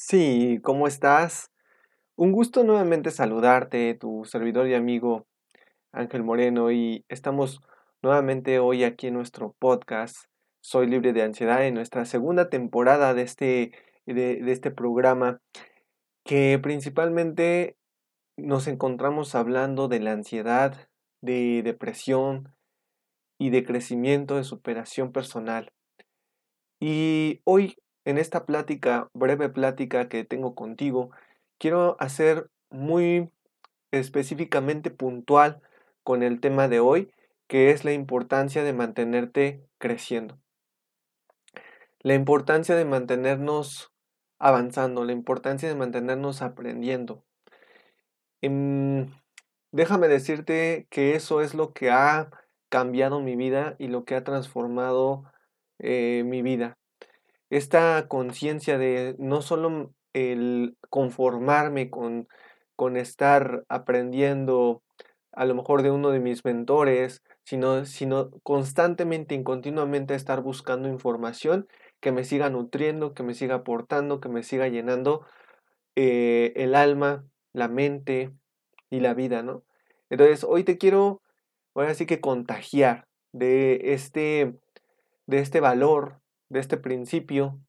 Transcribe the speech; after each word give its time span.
Sí, 0.00 0.60
¿cómo 0.62 0.86
estás? 0.86 1.50
Un 2.14 2.30
gusto 2.30 2.62
nuevamente 2.62 3.10
saludarte, 3.10 3.94
tu 3.94 4.24
servidor 4.24 4.68
y 4.68 4.74
amigo 4.74 5.26
Ángel 5.90 6.22
Moreno, 6.22 6.70
y 6.70 7.04
estamos 7.08 7.60
nuevamente 8.00 8.60
hoy 8.60 8.84
aquí 8.84 9.08
en 9.08 9.14
nuestro 9.14 9.56
podcast 9.58 10.16
Soy 10.60 10.86
libre 10.86 11.12
de 11.12 11.22
ansiedad 11.22 11.66
en 11.66 11.74
nuestra 11.74 12.04
segunda 12.04 12.48
temporada 12.48 13.12
de 13.12 13.22
este, 13.22 13.72
de, 14.06 14.36
de 14.36 14.52
este 14.52 14.70
programa 14.70 15.40
que 16.24 16.60
principalmente 16.62 17.76
nos 18.36 18.68
encontramos 18.68 19.34
hablando 19.34 19.88
de 19.88 19.98
la 19.98 20.12
ansiedad, 20.12 20.88
de 21.22 21.62
depresión 21.64 22.54
y 23.36 23.50
de 23.50 23.64
crecimiento, 23.64 24.36
de 24.36 24.44
superación 24.44 25.10
personal. 25.10 25.72
Y 26.78 27.40
hoy 27.42 27.76
en 28.08 28.16
esta 28.16 28.46
plática, 28.46 29.10
breve 29.12 29.50
plática 29.50 30.08
que 30.08 30.24
tengo 30.24 30.54
contigo, 30.54 31.10
quiero 31.58 31.98
hacer 32.00 32.48
muy 32.70 33.30
específicamente 33.90 34.90
puntual 34.90 35.60
con 36.04 36.22
el 36.22 36.40
tema 36.40 36.68
de 36.68 36.80
hoy, 36.80 37.12
que 37.48 37.70
es 37.70 37.84
la 37.84 37.92
importancia 37.92 38.64
de 38.64 38.72
mantenerte 38.72 39.62
creciendo. 39.76 40.38
La 42.00 42.14
importancia 42.14 42.76
de 42.76 42.86
mantenernos 42.86 43.92
avanzando, 44.38 45.04
la 45.04 45.12
importancia 45.12 45.68
de 45.68 45.74
mantenernos 45.74 46.40
aprendiendo. 46.40 47.22
Em, 48.40 49.12
déjame 49.70 50.08
decirte 50.08 50.86
que 50.88 51.14
eso 51.14 51.42
es 51.42 51.52
lo 51.52 51.74
que 51.74 51.90
ha 51.90 52.30
cambiado 52.70 53.20
mi 53.20 53.36
vida 53.36 53.76
y 53.78 53.88
lo 53.88 54.06
que 54.06 54.14
ha 54.14 54.24
transformado 54.24 55.24
eh, 55.78 56.22
mi 56.24 56.40
vida 56.40 56.77
esta 57.50 58.06
conciencia 58.08 58.78
de 58.78 59.16
no 59.18 59.42
solo 59.42 59.92
el 60.12 60.76
conformarme 60.90 61.90
con, 61.90 62.28
con 62.76 62.96
estar 62.96 63.64
aprendiendo 63.68 64.82
a 65.32 65.44
lo 65.44 65.54
mejor 65.54 65.82
de 65.82 65.90
uno 65.90 66.10
de 66.10 66.20
mis 66.20 66.44
mentores, 66.44 67.22
sino, 67.44 67.84
sino 67.84 68.30
constantemente 68.42 69.34
y 69.34 69.42
continuamente 69.42 70.14
estar 70.14 70.42
buscando 70.42 70.88
información 70.88 71.68
que 72.00 72.12
me 72.12 72.24
siga 72.24 72.50
nutriendo, 72.50 73.14
que 73.14 73.22
me 73.22 73.34
siga 73.34 73.56
aportando, 73.56 74.20
que 74.20 74.28
me 74.28 74.42
siga 74.42 74.68
llenando 74.68 75.24
eh, 75.96 76.52
el 76.56 76.74
alma, 76.74 77.24
la 77.52 77.68
mente 77.68 78.32
y 78.90 79.00
la 79.00 79.14
vida, 79.14 79.42
¿no? 79.42 79.64
Entonces, 80.10 80.44
hoy 80.44 80.64
te 80.64 80.78
quiero, 80.78 81.22
ahora 81.74 81.94
sí 81.94 82.06
que 82.06 82.20
contagiar 82.20 83.06
de 83.32 83.92
este, 83.92 84.54
de 85.26 85.38
este 85.38 85.60
valor, 85.60 86.20
de 86.48 86.60
este 86.60 86.76
principio, 86.76 87.60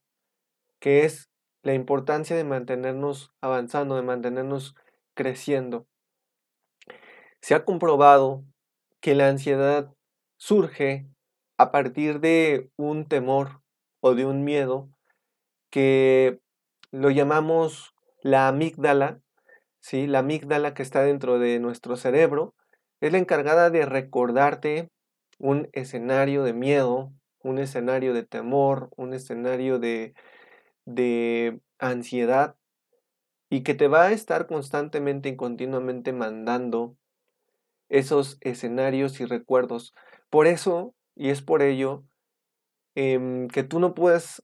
que 0.79 1.05
es 1.05 1.29
la 1.63 1.73
importancia 1.73 2.35
de 2.35 2.43
mantenernos 2.43 3.33
avanzando, 3.41 3.95
de 3.95 4.01
mantenernos 4.01 4.75
creciendo. 5.13 5.87
Se 7.41 7.55
ha 7.55 7.65
comprobado 7.65 8.43
que 9.01 9.15
la 9.15 9.27
ansiedad 9.27 9.93
surge 10.37 11.07
a 11.57 11.71
partir 11.71 12.19
de 12.19 12.69
un 12.77 13.05
temor 13.05 13.61
o 13.99 14.15
de 14.15 14.25
un 14.25 14.43
miedo 14.43 14.89
que 15.69 16.39
lo 16.91 17.09
llamamos 17.09 17.93
la 18.21 18.47
amígdala, 18.47 19.21
¿sí? 19.79 20.07
La 20.07 20.19
amígdala 20.19 20.73
que 20.73 20.83
está 20.83 21.03
dentro 21.03 21.39
de 21.39 21.59
nuestro 21.59 21.95
cerebro 21.97 22.55
es 23.01 23.11
la 23.11 23.17
encargada 23.17 23.69
de 23.69 23.85
recordarte 23.85 24.89
un 25.37 25.69
escenario 25.71 26.43
de 26.43 26.53
miedo, 26.53 27.13
un 27.43 27.59
escenario 27.59 28.13
de 28.13 28.23
temor, 28.23 28.89
un 28.95 29.13
escenario 29.13 29.79
de, 29.79 30.13
de 30.85 31.59
ansiedad 31.79 32.55
y 33.49 33.63
que 33.63 33.73
te 33.73 33.87
va 33.87 34.03
a 34.03 34.11
estar 34.11 34.47
constantemente 34.47 35.29
y 35.29 35.35
continuamente 35.35 36.13
mandando 36.13 36.95
esos 37.89 38.37
escenarios 38.41 39.19
y 39.19 39.25
recuerdos. 39.25 39.93
Por 40.29 40.47
eso, 40.47 40.93
y 41.15 41.29
es 41.29 41.41
por 41.41 41.61
ello, 41.61 42.03
em, 42.95 43.47
que 43.47 43.63
tú 43.63 43.79
no 43.79 43.93
puedes 43.95 44.43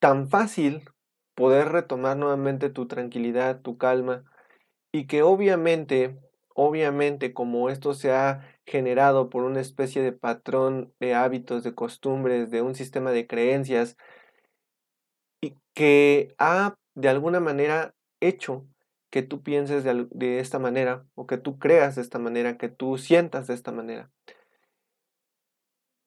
tan 0.00 0.28
fácil 0.28 0.84
poder 1.34 1.68
retomar 1.68 2.16
nuevamente 2.16 2.70
tu 2.70 2.86
tranquilidad, 2.88 3.62
tu 3.62 3.78
calma, 3.78 4.24
y 4.90 5.06
que 5.06 5.22
obviamente, 5.22 6.18
obviamente 6.54 7.32
como 7.32 7.70
esto 7.70 7.94
se 7.94 8.12
ha 8.12 8.51
generado 8.66 9.30
por 9.30 9.44
una 9.44 9.60
especie 9.60 10.02
de 10.02 10.12
patrón 10.12 10.92
de 11.00 11.14
hábitos, 11.14 11.64
de 11.64 11.74
costumbres, 11.74 12.50
de 12.50 12.62
un 12.62 12.74
sistema 12.74 13.10
de 13.12 13.26
creencias, 13.26 13.96
y 15.40 15.56
que 15.74 16.34
ha 16.38 16.76
de 16.94 17.08
alguna 17.08 17.40
manera 17.40 17.94
hecho 18.20 18.66
que 19.10 19.22
tú 19.22 19.42
pienses 19.42 19.84
de, 19.84 20.38
esta 20.40 20.58
manera 20.58 21.04
o 21.14 21.26
que 21.26 21.36
tú 21.36 21.58
creas 21.58 21.96
de 21.96 22.02
esta 22.02 22.18
manera, 22.18 22.56
que 22.56 22.70
tú 22.70 22.96
sientas 22.96 23.46
de 23.46 23.54
esta 23.54 23.70
manera. 23.70 24.10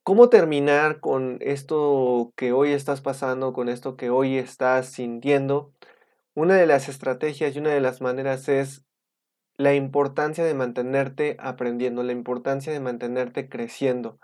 ¿Cómo 0.04 0.30
terminar 0.30 1.00
con 1.00 1.38
esto 1.42 2.34
que 2.36 2.52
hoy 2.52 2.72
estás 2.72 3.02
pasando, 3.02 3.54
con 3.54 3.70
esto 3.70 3.96
que 3.96 4.10
hoy 4.10 4.38
estás 4.38 4.88
sintiendo? 4.92 5.72
Una 6.34 6.56
de 6.56 6.66
las 6.66 6.90
estrategias 6.90 7.56
y 7.56 7.60
una 7.60 7.72
de 7.72 7.82
las 7.82 8.02
maneras 8.02 8.48
es 8.50 8.84
la 9.58 9.74
importancia 9.74 10.44
de 10.44 10.54
mantenerte 10.54 11.38
aprendiendo, 11.40 12.04
la 12.04 12.12
importancia 12.12 12.74
de 12.74 12.80
mantenerte 12.80 13.50
creciendo. 13.50 14.20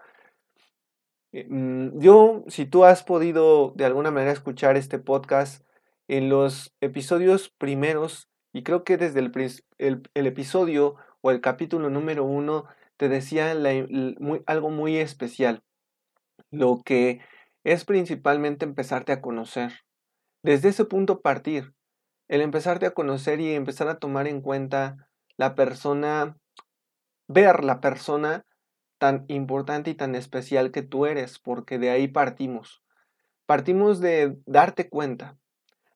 Eh, 1.32 1.48
mm, 1.50 2.00
yo, 2.00 2.44
si 2.48 2.66
tú 2.66 2.84
has 2.84 3.04
podido 3.04 3.74
de 3.76 3.86
alguna 3.86 4.12
manera 4.12 4.32
escuchar 4.32 4.76
este 4.76 5.00
podcast 5.00 5.66
en 6.08 6.30
los 6.30 6.76
episodios 6.82 7.50
primeros, 7.58 8.30
y 8.54 8.64
creo 8.64 8.84
que 8.84 8.98
desde 8.98 9.20
el, 9.20 10.04
episodio 10.14 10.96
o 11.22 11.32
el 11.32 11.40
capítulo 11.40 11.90
número 11.90 12.26
uno, 12.26 12.66
te 12.98 13.08
decía 13.08 13.52
algo 14.46 14.70
muy 14.70 14.98
especial. 14.98 15.64
Lo 16.52 16.82
que 16.84 17.22
es 17.64 17.86
principalmente 17.86 18.66
empezarte 18.66 19.14
a 19.14 19.22
conocer. 19.22 19.72
Desde 20.44 20.70
ese 20.70 20.84
punto 20.86 21.22
partir, 21.22 21.74
el 22.28 22.42
empezarte 22.42 22.86
a 22.86 22.92
conocer 22.92 23.40
y 23.40 23.54
empezar 23.54 23.88
a 23.88 24.00
tomar 24.00 24.28
en 24.28 24.42
cuenta 24.42 25.08
la 25.42 25.56
persona, 25.56 26.38
ver 27.28 27.64
la 27.64 27.82
persona 27.82 28.46
tan 29.00 29.26
importante 29.28 29.90
y 29.90 29.96
tan 29.96 30.14
especial 30.14 30.72
que 30.72 30.84
tú 30.84 31.08
eres, 31.08 31.40
porque 31.40 31.80
de 31.80 31.90
ahí 31.90 32.08
partimos. 32.08 32.84
Partimos 33.48 34.00
de 34.02 34.38
darte 34.46 34.88
cuenta, 34.88 35.40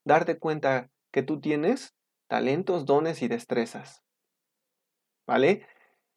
darte 0.03 0.39
cuenta 0.39 0.89
que 1.11 1.22
tú 1.22 1.41
tienes 1.41 1.94
talentos, 2.25 2.88
dones 2.88 3.22
y 3.22 3.28
destrezas. 3.28 4.01
¿Vale? 5.28 5.67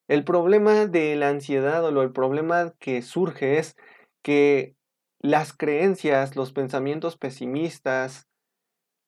El 0.06 0.24
problema 0.24 0.86
de 0.86 1.14
la 1.16 1.28
ansiedad 1.28 1.84
o 1.84 2.00
el 2.00 2.12
problema 2.12 2.72
que 2.78 3.02
surge 3.02 3.58
es 3.58 3.76
que 4.22 4.74
las 5.18 5.52
creencias, 5.52 6.34
los 6.34 6.54
pensamientos 6.54 7.18
pesimistas, 7.18 8.26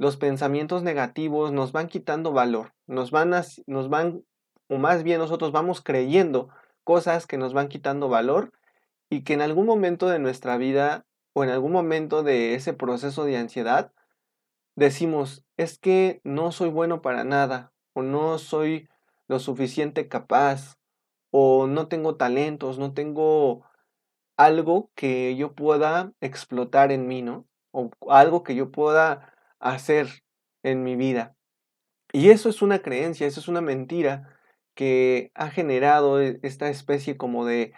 los 0.00 0.16
pensamientos 0.16 0.82
negativos 0.82 1.52
nos 1.52 1.72
van 1.72 1.86
quitando 1.86 2.32
valor, 2.32 2.72
nos 2.86 3.10
van, 3.10 3.34
nos 3.66 3.90
van, 3.90 4.24
o 4.66 4.78
más 4.78 5.02
bien 5.02 5.18
nosotros 5.18 5.52
vamos 5.52 5.82
creyendo 5.82 6.48
cosas 6.84 7.26
que 7.26 7.36
nos 7.36 7.52
van 7.52 7.68
quitando 7.68 8.08
valor 8.08 8.50
y 9.10 9.24
que 9.24 9.34
en 9.34 9.42
algún 9.42 9.66
momento 9.66 10.08
de 10.08 10.18
nuestra 10.18 10.56
vida 10.56 11.04
o 11.34 11.44
en 11.44 11.50
algún 11.50 11.72
momento 11.72 12.22
de 12.22 12.54
ese 12.54 12.72
proceso 12.72 13.26
de 13.26 13.36
ansiedad 13.36 13.92
decimos, 14.74 15.44
es 15.58 15.78
que 15.78 16.22
no 16.24 16.50
soy 16.50 16.70
bueno 16.70 17.02
para 17.02 17.22
nada 17.24 17.70
o 17.92 18.00
no 18.00 18.38
soy 18.38 18.88
lo 19.28 19.38
suficiente 19.38 20.08
capaz 20.08 20.78
o 21.30 21.66
no 21.66 21.88
tengo 21.88 22.16
talentos, 22.16 22.78
no 22.78 22.94
tengo 22.94 23.66
algo 24.38 24.90
que 24.94 25.36
yo 25.36 25.52
pueda 25.52 26.14
explotar 26.22 26.90
en 26.90 27.06
mí, 27.06 27.20
¿no? 27.20 27.44
O 27.70 27.90
algo 28.08 28.42
que 28.44 28.54
yo 28.54 28.70
pueda 28.70 29.34
hacer 29.60 30.08
en 30.62 30.82
mi 30.82 30.96
vida. 30.96 31.36
Y 32.12 32.30
eso 32.30 32.48
es 32.48 32.62
una 32.62 32.80
creencia, 32.80 33.26
eso 33.26 33.40
es 33.40 33.48
una 33.48 33.60
mentira 33.60 34.36
que 34.74 35.30
ha 35.34 35.50
generado 35.50 36.20
e, 36.20 36.40
esta 36.42 36.68
especie 36.68 37.16
como 37.16 37.44
de, 37.44 37.72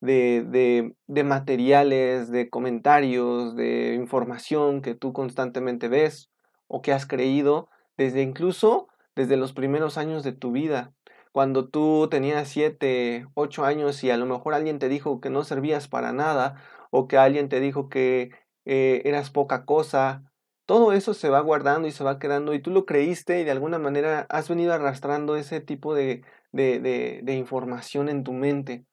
de, 0.00 0.94
de, 1.06 1.24
materiales, 1.24 2.30
de 2.30 2.48
comentarios, 2.48 3.56
de 3.56 3.94
información 3.94 4.80
que 4.82 4.94
tú 4.94 5.12
constantemente 5.12 5.88
ves 5.88 6.30
o 6.66 6.82
que 6.82 6.92
has 6.92 7.06
creído 7.06 7.68
desde 7.96 8.22
incluso 8.22 8.88
desde 9.14 9.36
los 9.36 9.52
primeros 9.52 9.98
años 9.98 10.24
de 10.24 10.32
tu 10.32 10.52
vida. 10.52 10.92
Cuando 11.32 11.68
tú 11.68 12.08
tenías 12.10 12.48
7, 12.48 13.26
8 13.34 13.64
años 13.64 14.02
y 14.04 14.10
a 14.10 14.16
lo 14.16 14.26
mejor 14.26 14.54
alguien 14.54 14.78
te 14.78 14.88
dijo 14.88 15.20
que 15.20 15.30
no 15.30 15.44
servías 15.44 15.88
para 15.88 16.12
nada 16.12 16.62
o 16.90 17.08
que 17.08 17.18
alguien 17.18 17.48
te 17.48 17.60
dijo 17.60 17.88
que 17.88 18.30
eh, 18.64 19.02
eras 19.04 19.30
poca 19.30 19.64
cosa, 19.64 20.22
todo 20.66 20.92
eso 20.92 21.14
se 21.14 21.28
va 21.28 21.40
guardando 21.40 21.88
y 21.88 21.92
se 21.92 22.04
va 22.04 22.18
quedando 22.18 22.54
y 22.54 22.60
tú 22.60 22.70
lo 22.70 22.86
creíste 22.86 23.40
y 23.40 23.44
de 23.44 23.50
alguna 23.50 23.78
manera 23.78 24.26
has 24.30 24.48
venido 24.48 24.72
arrastrando 24.72 25.36
ese 25.36 25.60
tipo 25.60 25.94
de, 25.94 26.22
de, 26.52 27.34
información 27.34 28.08
en 28.08 28.24
tu 28.24 28.32
mente. 28.32 28.84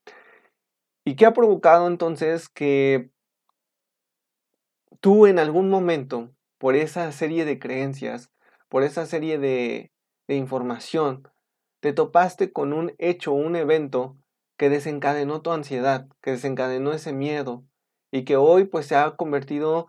¿Y 1.06 1.16
qué 1.16 1.26
ha 1.26 1.34
provocado 1.34 1.88
entonces 1.88 2.50
que 2.50 3.10
tú 5.00 5.28
en 5.28 5.40
algún 5.40 5.70
momento 5.70 6.30
por 6.58 6.76
esa 6.76 7.12
serie 7.12 7.46
de 7.46 7.60
creencias, 7.60 8.32
por 8.70 8.84
esa 8.84 9.06
serie 9.06 9.40
de, 9.40 9.92
de 10.28 10.36
información, 10.36 11.28
te 11.80 11.94
topaste 11.94 12.52
con 12.52 12.74
un 12.74 12.94
hecho, 13.00 13.34
un 13.34 13.56
evento 13.56 14.18
que 14.58 14.70
desencadenó 14.70 15.42
tu 15.42 15.52
ansiedad, 15.52 16.08
que 16.22 16.32
desencadenó 16.32 16.92
ese 16.94 17.14
miedo 17.14 17.64
y 18.12 18.26
que 18.26 18.36
hoy 18.36 18.66
pues 18.66 18.86
se 18.86 18.96
ha 18.96 19.16
convertido 19.16 19.88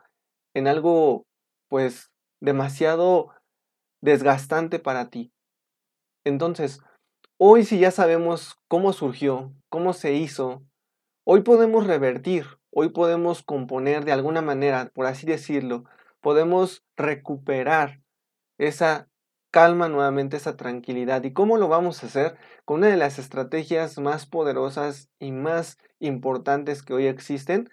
en 0.54 0.66
algo 0.66 1.26
pues 1.72 2.12
demasiado 2.38 3.30
desgastante 4.02 4.78
para 4.78 5.08
ti. 5.08 5.32
Entonces, 6.22 6.80
hoy 7.38 7.64
si 7.64 7.78
ya 7.78 7.90
sabemos 7.90 8.60
cómo 8.68 8.92
surgió, 8.92 9.54
cómo 9.70 9.94
se 9.94 10.12
hizo, 10.12 10.66
hoy 11.24 11.40
podemos 11.40 11.86
revertir, 11.86 12.44
hoy 12.70 12.90
podemos 12.90 13.42
componer 13.42 14.04
de 14.04 14.12
alguna 14.12 14.42
manera, 14.42 14.90
por 14.92 15.06
así 15.06 15.24
decirlo, 15.24 15.84
podemos 16.20 16.84
recuperar 16.94 18.02
esa 18.58 19.08
calma 19.50 19.88
nuevamente, 19.88 20.36
esa 20.36 20.58
tranquilidad. 20.58 21.24
¿Y 21.24 21.32
cómo 21.32 21.56
lo 21.56 21.68
vamos 21.68 22.02
a 22.02 22.06
hacer? 22.08 22.36
Con 22.66 22.80
una 22.80 22.88
de 22.88 22.98
las 22.98 23.18
estrategias 23.18 23.98
más 23.98 24.26
poderosas 24.26 25.08
y 25.18 25.32
más 25.32 25.78
importantes 26.00 26.82
que 26.82 26.92
hoy 26.92 27.06
existen, 27.06 27.70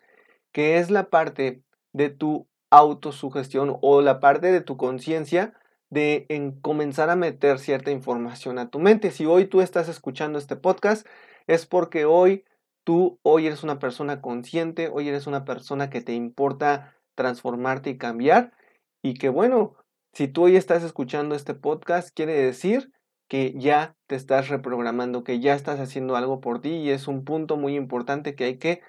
que 0.53 0.77
es 0.77 0.89
la 0.89 1.09
parte 1.09 1.65
de 1.91 2.09
tu 2.09 2.47
autosugestión 2.69 3.77
o 3.81 4.01
la 4.01 4.19
parte 4.19 4.51
de 4.51 4.61
tu 4.61 4.77
conciencia 4.77 5.53
de 5.89 6.25
en 6.29 6.51
comenzar 6.51 7.09
a 7.09 7.15
meter 7.15 7.59
cierta 7.59 7.91
información 7.91 8.59
a 8.59 8.69
tu 8.69 8.79
mente. 8.79 9.11
Si 9.11 9.25
hoy 9.25 9.45
tú 9.45 9.61
estás 9.61 9.89
escuchando 9.89 10.37
este 10.37 10.55
podcast, 10.55 11.07
es 11.47 11.65
porque 11.65 12.05
hoy 12.05 12.45
tú 12.83 13.19
hoy 13.23 13.47
eres 13.47 13.63
una 13.63 13.79
persona 13.79 14.21
consciente, 14.21 14.89
hoy 14.91 15.09
eres 15.09 15.27
una 15.27 15.45
persona 15.45 15.89
que 15.89 16.01
te 16.01 16.13
importa 16.13 16.95
transformarte 17.15 17.89
y 17.89 17.97
cambiar 17.97 18.53
y 19.01 19.15
que 19.15 19.29
bueno, 19.29 19.75
si 20.13 20.27
tú 20.27 20.43
hoy 20.43 20.55
estás 20.55 20.83
escuchando 20.83 21.35
este 21.35 21.53
podcast, 21.53 22.09
quiere 22.15 22.33
decir 22.33 22.91
que 23.27 23.53
ya 23.55 23.95
te 24.07 24.15
estás 24.15 24.49
reprogramando, 24.49 25.23
que 25.23 25.39
ya 25.39 25.53
estás 25.53 25.79
haciendo 25.79 26.15
algo 26.15 26.41
por 26.41 26.61
ti 26.61 26.69
y 26.69 26.89
es 26.89 27.07
un 27.07 27.23
punto 27.23 27.57
muy 27.57 27.75
importante 27.75 28.35
que 28.35 28.45
hay 28.45 28.57
que 28.57 28.81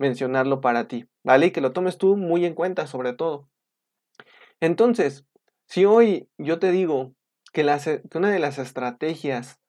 mencionarlo 0.00 0.60
para 0.60 0.88
ti, 0.88 1.08
¿vale? 1.22 1.46
Y 1.46 1.50
que 1.50 1.60
lo 1.60 1.72
tomes 1.72 1.98
tú 1.98 2.16
muy 2.16 2.46
en 2.46 2.54
cuenta 2.54 2.86
sobre 2.86 3.12
todo. 3.12 3.48
Entonces, 4.58 5.26
si 5.66 5.84
hoy 5.84 6.28
yo 6.38 6.58
te 6.58 6.72
digo 6.72 7.14
que, 7.52 7.62
que 8.10 8.18
una 8.18 8.30
de 8.30 8.38
las 8.38 8.58
estrategias 8.58 9.60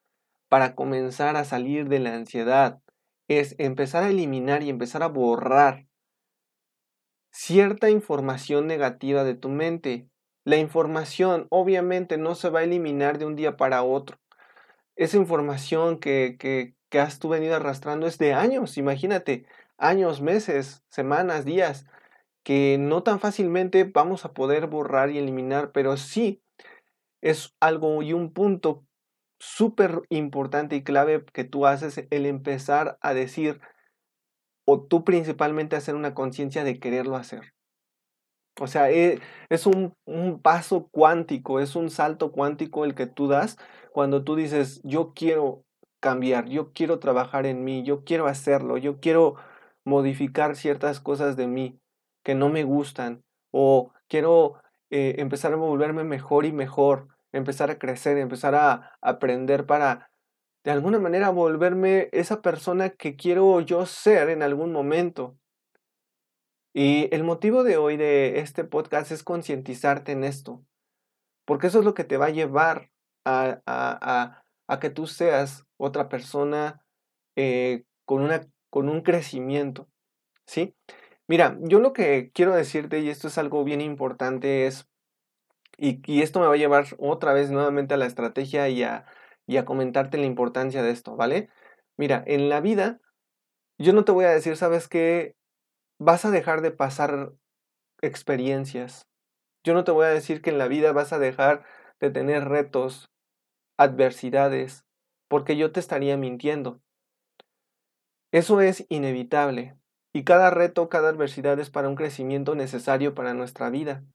para 0.47 0.73
comenzar 0.73 1.35
a 1.35 1.43
salir 1.43 1.89
de 1.89 1.99
la 1.99 2.15
ansiedad 2.15 2.79
es 3.27 3.55
empezar 3.57 4.03
a 4.03 4.09
eliminar 4.09 4.63
y 4.63 4.69
empezar 4.69 5.03
a 5.03 5.07
borrar 5.07 5.85
cierta 7.29 7.89
información 7.89 8.67
negativa 8.67 9.23
de 9.25 9.35
tu 9.35 9.49
mente, 9.49 10.07
la 10.45 10.57
información 10.57 11.47
obviamente 11.49 12.17
no 12.17 12.35
se 12.35 12.49
va 12.49 12.61
a 12.61 12.63
eliminar 12.63 13.17
de 13.17 13.25
un 13.25 13.35
día 13.35 13.57
para 13.57 13.83
otro. 13.83 14.17
Esa 14.95 15.17
información 15.17 15.99
que, 15.99 16.37
que 16.37 16.99
has 16.99 17.19
tú 17.19 17.29
venido 17.29 17.55
arrastrando 17.55 18.07
es 18.07 18.17
de 18.17 18.33
años, 18.33 18.77
imagínate, 18.77 19.45
años, 19.81 20.21
meses, 20.21 20.83
semanas, 20.89 21.43
días, 21.43 21.85
que 22.43 22.77
no 22.79 23.03
tan 23.03 23.19
fácilmente 23.19 23.83
vamos 23.83 24.25
a 24.25 24.33
poder 24.33 24.67
borrar 24.67 25.09
y 25.09 25.17
eliminar, 25.17 25.71
pero 25.71 25.97
sí 25.97 26.41
es 27.21 27.55
algo 27.59 28.01
y 28.01 28.13
un 28.13 28.31
punto 28.33 28.85
súper 29.39 30.01
importante 30.09 30.75
y 30.75 30.83
clave 30.83 31.25
que 31.33 31.43
tú 31.43 31.65
haces 31.65 32.05
el 32.09 32.25
empezar 32.25 32.97
a 33.01 33.13
decir, 33.13 33.59
o 34.65 34.83
tú 34.83 35.03
principalmente 35.03 35.75
hacer 35.75 35.95
una 35.95 36.13
conciencia 36.13 36.63
de 36.63 36.79
quererlo 36.79 37.15
hacer. 37.15 37.53
O 38.59 38.67
sea, 38.67 38.91
eh, 38.91 39.19
es 39.49 39.65
un, 39.65 39.95
paso 40.41 40.87
cuántico, 40.91 41.59
es 41.59 41.75
un 41.75 41.89
salto 41.89 42.31
cuántico 42.31 42.85
el 42.85 42.93
que 42.95 43.07
tú 43.07 43.27
das 43.27 43.57
cuando 43.91 44.23
tú 44.23 44.35
dices, 44.35 44.81
yo 44.83 45.13
quiero 45.15 45.63
cambiar, 45.99 46.47
yo 46.47 46.71
quiero 46.73 46.99
trabajar 46.99 47.45
en 47.45 47.63
mí, 47.63 47.83
yo 47.83 48.03
quiero 48.03 48.27
hacerlo, 48.27 48.77
yo 48.77 48.99
quiero 48.99 49.35
modificar 49.85 50.55
ciertas 50.55 50.99
cosas 50.99 51.35
de 51.35 51.47
mí 51.47 51.79
que 52.23 52.35
no 52.35 52.49
me 52.49 52.63
gustan 52.63 53.23
o 53.51 53.91
quiero 54.07 54.61
eh, 54.89 55.15
empezar 55.17 55.53
a 55.53 55.57
volverme 55.57 56.03
mejor 56.03 56.45
y 56.45 56.51
mejor, 56.51 57.07
empezar 57.31 57.71
a 57.71 57.79
crecer, 57.79 58.17
empezar 58.17 58.55
a 58.55 58.97
aprender 59.01 59.65
para 59.65 60.11
de 60.63 60.71
alguna 60.71 60.99
manera 60.99 61.29
volverme 61.29 62.09
esa 62.11 62.41
persona 62.41 62.89
que 62.89 63.15
quiero 63.15 63.59
yo 63.61 63.85
ser 63.85 64.29
en 64.29 64.43
algún 64.43 64.71
momento. 64.71 65.37
Y 66.73 67.13
el 67.13 67.23
motivo 67.23 67.63
de 67.63 67.77
hoy 67.77 67.97
de 67.97 68.39
este 68.39 68.63
podcast 68.63 69.11
es 69.11 69.23
concientizarte 69.23 70.11
en 70.13 70.23
esto, 70.23 70.63
porque 71.45 71.67
eso 71.67 71.79
es 71.79 71.85
lo 71.85 71.93
que 71.93 72.03
te 72.03 72.17
va 72.17 72.27
a 72.27 72.29
llevar 72.29 72.91
a, 73.25 74.43
que 74.79 74.89
tú 74.89 75.05
seas 75.05 75.65
otra 75.77 76.07
persona 76.07 76.85
eh, 77.35 77.83
con, 78.05 78.21
una, 78.21 78.41
con 78.71 78.89
un 78.89 79.01
crecimiento, 79.01 79.87
¿sí? 80.47 80.75
Mira, 81.27 81.57
yo 81.61 81.79
lo 81.79 81.93
que 81.93 82.31
quiero 82.33 82.55
decirte, 82.55 83.01
y 83.01 83.09
esto 83.09 83.27
es 83.27 83.37
algo 83.37 83.63
bien 83.63 83.81
importante, 83.81 84.65
es, 84.65 84.89
y, 85.77 86.21
esto 86.23 86.39
me 86.39 86.47
va 86.47 86.55
a 86.55 86.57
llevar 86.57 86.87
otra 86.97 87.33
vez 87.33 87.51
nuevamente 87.51 87.93
a 87.93 87.97
la 87.97 88.07
estrategia 88.07 88.69
y 88.69 88.81
a, 88.83 89.05
y 89.45 89.57
a 89.57 89.65
comentarte 89.65 90.17
la 90.17 90.25
importancia 90.25 90.81
de 90.81 90.91
esto, 90.91 91.15
¿vale? 91.15 91.49
Mira, 91.97 92.23
en 92.25 92.49
la 92.49 92.61
vida, 92.61 92.99
yo 93.77 93.93
no 93.93 94.05
te 94.05 94.11
voy 94.11 94.25
a 94.25 94.31
decir, 94.31 94.57
¿sabes 94.57 94.87
qué? 94.87 95.35
vas 96.01 96.25
a 96.25 96.31
dejar 96.31 96.61
de 96.61 96.71
pasar 96.71 97.31
experiencias. 98.01 99.07
Yo 99.63 99.75
no 99.75 99.83
te 99.83 99.91
voy 99.91 100.05
a 100.05 100.09
decir 100.09 100.41
que 100.41 100.49
en 100.49 100.57
la 100.57 100.67
vida 100.67 100.93
vas 100.93 101.13
a 101.13 101.19
dejar 101.19 101.63
de 101.99 102.09
tener 102.09 102.45
retos, 102.45 103.11
adversidades, 103.77 104.83
porque 105.27 105.57
yo 105.57 105.71
te 105.71 105.79
estaría 105.79 106.17
mintiendo. 106.17 106.81
Eso 108.31 108.61
es 108.61 108.85
inevitable, 108.87 109.75
y 110.13 110.23
cada 110.23 110.49
reto, 110.51 110.87
cada 110.87 111.09
adversidad 111.09 111.59
es 111.59 111.69
para 111.69 111.89
un 111.89 111.95
crecimiento 111.95 112.55
necesario 112.55 113.13
para 113.13 113.33
nuestra 113.33 113.69
vida. 113.69 114.05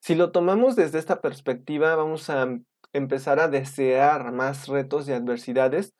Si 0.00 0.16
lo 0.16 0.32
tomamos 0.32 0.74
desde 0.74 0.98
esta 0.98 1.20
perspectiva, 1.20 1.94
vamos 1.94 2.30
a 2.30 2.48
empezar 2.92 3.38
a 3.38 3.48
desear 3.48 4.32
más 4.32 4.66
retos 4.66 5.08
y 5.08 5.12
adversidades, 5.12 5.94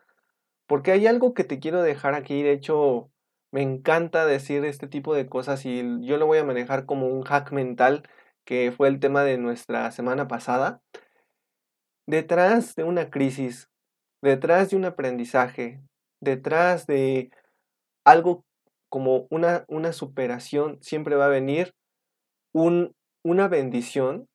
porque 0.67 0.91
hay 0.91 1.07
algo 1.07 1.33
que 1.33 1.45
te 1.45 1.61
quiero 1.61 1.83
dejar 1.83 2.15
aquí, 2.15 2.43
de 2.43 2.53
hecho, 2.53 3.11
me 3.53 3.63
encanta 3.63 4.27
decir 4.27 4.65
este 4.65 4.89
tipo 4.89 5.15
de 5.15 5.27
cosas 5.27 5.65
y 5.65 5.83
yo 6.05 6.17
lo 6.19 6.27
voy 6.27 6.39
a 6.39 6.45
manejar 6.45 6.87
como 6.87 7.07
un 7.07 7.23
hack 7.23 7.53
mental, 7.53 8.03
que 8.45 8.73
fue 8.73 8.89
el 8.89 8.99
tema 8.99 9.23
de 9.23 9.39
nuestra 9.39 9.91
semana 9.91 10.27
pasada. 10.27 10.83
Detrás 12.07 12.75
de 12.75 12.85
una 12.85 13.11
crisis, 13.11 13.71
detrás 14.23 14.71
de 14.71 14.77
un 14.77 14.85
aprendizaje, 14.87 15.81
detrás 16.21 16.87
de 16.87 17.31
algo 18.05 18.45
como 18.89 19.27
una, 19.31 19.65
una 19.69 19.93
superación, 19.93 20.79
siempre 20.83 21.17
va 21.17 21.27
a 21.27 21.31
venir 21.31 21.75
un, 22.55 22.95
una 23.25 23.49
bendición 23.49 24.29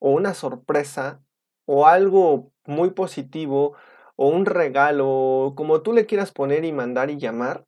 o 0.00 0.12
una 0.12 0.34
sorpresa 0.34 1.22
o 1.66 1.86
algo 1.86 2.52
muy 2.66 2.90
positivo 2.90 3.76
o 4.16 4.28
un 4.28 4.46
regalo, 4.46 5.54
como 5.56 5.82
tú 5.82 5.92
le 5.92 6.06
quieras 6.06 6.32
poner 6.32 6.64
y 6.64 6.72
mandar 6.72 7.10
y 7.10 7.18
llamar, 7.18 7.64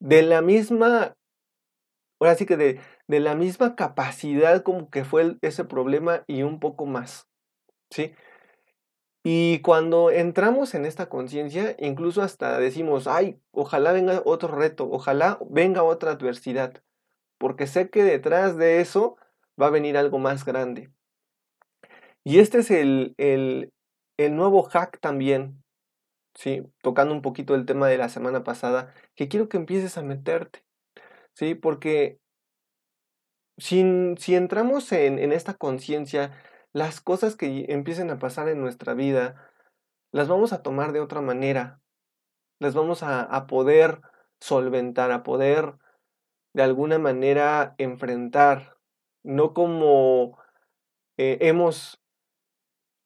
de 0.00 0.22
la 0.22 0.42
misma, 0.42 1.14
ahora 2.20 2.34
sí 2.34 2.46
que 2.46 2.56
de, 2.56 2.80
de 3.08 3.20
la 3.20 3.34
misma 3.34 3.76
capacidad 3.76 4.62
como 4.62 4.90
que 4.90 5.04
fue 5.04 5.36
ese 5.42 5.64
problema 5.64 6.24
y 6.26 6.42
un 6.42 6.60
poco 6.60 6.86
más, 6.86 7.28
¿sí? 7.90 8.14
Y 9.24 9.60
cuando 9.60 10.10
entramos 10.10 10.74
en 10.74 10.84
esta 10.84 11.08
conciencia, 11.08 11.76
incluso 11.78 12.22
hasta 12.22 12.58
decimos, 12.58 13.06
ay, 13.06 13.38
ojalá 13.52 13.92
venga 13.92 14.22
otro 14.24 14.48
reto, 14.48 14.88
ojalá 14.90 15.38
venga 15.48 15.84
otra 15.84 16.12
adversidad, 16.12 16.82
porque 17.38 17.66
sé 17.66 17.88
que 17.88 18.02
detrás 18.02 18.56
de 18.56 18.80
eso 18.80 19.16
va 19.60 19.66
a 19.66 19.70
venir 19.70 19.96
algo 19.96 20.18
más 20.18 20.44
grande. 20.44 20.90
Y 22.24 22.40
este 22.40 22.58
es 22.58 22.70
el, 22.70 23.14
el, 23.18 23.72
el 24.16 24.36
nuevo 24.36 24.62
hack 24.64 24.98
también 25.00 25.62
¿sí? 26.34 26.62
Tocando 26.82 27.14
un 27.14 27.22
poquito 27.22 27.54
el 27.54 27.66
tema 27.66 27.88
de 27.88 27.98
la 27.98 28.08
semana 28.08 28.44
pasada, 28.44 28.94
que 29.14 29.28
quiero 29.28 29.48
que 29.48 29.56
empieces 29.56 29.98
a 29.98 30.02
meterte, 30.02 30.64
¿sí? 31.34 31.54
Porque 31.54 32.18
si, 33.58 33.84
si 34.18 34.34
entramos 34.34 34.92
en, 34.92 35.18
en 35.18 35.32
esta 35.32 35.54
conciencia, 35.54 36.32
las 36.72 37.00
cosas 37.00 37.36
que 37.36 37.66
empiecen 37.68 38.10
a 38.10 38.18
pasar 38.18 38.48
en 38.48 38.60
nuestra 38.60 38.94
vida, 38.94 39.50
las 40.10 40.28
vamos 40.28 40.52
a 40.52 40.62
tomar 40.62 40.92
de 40.92 41.00
otra 41.00 41.20
manera, 41.20 41.80
las 42.58 42.74
vamos 42.74 43.02
a, 43.02 43.46
poder 43.46 44.00
solventar, 44.40 45.10
a 45.10 45.22
poder 45.22 45.74
de 46.52 46.62
alguna 46.62 46.98
manera 46.98 47.74
enfrentar, 47.78 48.76
no 49.22 49.54
como 49.54 50.38
eh, 51.16 51.38
hemos, 51.40 52.00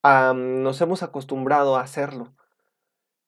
nos 0.03 0.81
hemos 0.81 1.03
acostumbrado 1.03 1.77
a 1.77 1.83
hacerlo, 1.83 2.37